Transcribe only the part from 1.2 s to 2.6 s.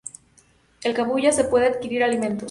se pueden adquirir alimentos.